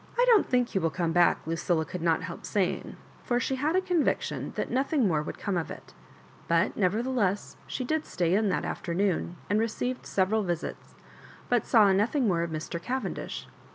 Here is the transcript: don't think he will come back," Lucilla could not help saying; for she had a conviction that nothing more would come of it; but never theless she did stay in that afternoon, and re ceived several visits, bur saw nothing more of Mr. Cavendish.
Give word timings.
don't 0.25 0.49
think 0.49 0.69
he 0.69 0.79
will 0.79 0.89
come 0.89 1.11
back," 1.11 1.45
Lucilla 1.45 1.85
could 1.85 2.01
not 2.01 2.23
help 2.23 2.43
saying; 2.43 2.95
for 3.23 3.39
she 3.39 3.55
had 3.57 3.75
a 3.75 3.81
conviction 3.81 4.51
that 4.55 4.71
nothing 4.71 5.07
more 5.07 5.21
would 5.21 5.37
come 5.37 5.55
of 5.55 5.69
it; 5.69 5.93
but 6.47 6.75
never 6.75 7.03
theless 7.03 7.55
she 7.67 7.83
did 7.83 8.03
stay 8.07 8.33
in 8.33 8.49
that 8.49 8.65
afternoon, 8.65 9.35
and 9.47 9.59
re 9.59 9.67
ceived 9.67 10.07
several 10.07 10.41
visits, 10.41 10.95
bur 11.49 11.59
saw 11.61 11.91
nothing 11.91 12.27
more 12.27 12.41
of 12.41 12.49
Mr. 12.49 12.81
Cavendish. 12.81 13.47